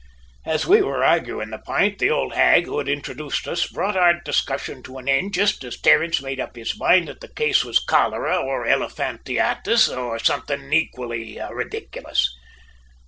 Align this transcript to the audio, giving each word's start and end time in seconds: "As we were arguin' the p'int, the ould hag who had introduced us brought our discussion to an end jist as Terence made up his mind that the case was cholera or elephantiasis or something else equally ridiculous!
"As 0.47 0.65
we 0.65 0.81
were 0.81 1.03
arguin' 1.03 1.51
the 1.51 1.59
p'int, 1.59 1.99
the 1.99 2.09
ould 2.09 2.33
hag 2.33 2.65
who 2.65 2.79
had 2.79 2.89
introduced 2.89 3.47
us 3.47 3.67
brought 3.67 3.95
our 3.95 4.19
discussion 4.25 4.81
to 4.81 4.97
an 4.97 5.07
end 5.07 5.35
jist 5.35 5.63
as 5.63 5.79
Terence 5.79 6.23
made 6.23 6.39
up 6.39 6.55
his 6.55 6.75
mind 6.79 7.07
that 7.07 7.21
the 7.21 7.27
case 7.31 7.63
was 7.63 7.77
cholera 7.77 8.37
or 8.37 8.65
elephantiasis 8.65 9.89
or 9.95 10.17
something 10.17 10.63
else 10.63 10.73
equally 10.73 11.39
ridiculous! 11.51 12.35